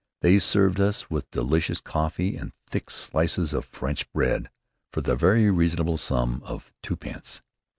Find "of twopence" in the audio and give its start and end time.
6.43-7.43